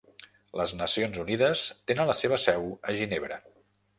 [0.59, 3.41] Les Nacions Unides tenen la seva seu a Ginebra.